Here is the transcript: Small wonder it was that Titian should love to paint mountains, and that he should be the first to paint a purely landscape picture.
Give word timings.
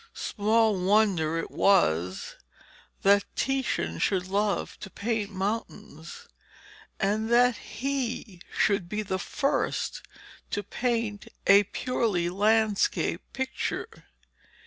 Small 0.15 0.83
wonder 0.83 1.37
it 1.37 1.51
was 1.51 2.35
that 3.03 3.23
Titian 3.35 3.99
should 3.99 4.25
love 4.27 4.79
to 4.79 4.89
paint 4.89 5.29
mountains, 5.31 6.27
and 6.99 7.29
that 7.31 7.57
he 7.57 8.41
should 8.51 8.89
be 8.89 9.03
the 9.03 9.19
first 9.19 10.01
to 10.49 10.63
paint 10.63 11.27
a 11.45 11.65
purely 11.65 12.29
landscape 12.31 13.21
picture. 13.31 14.05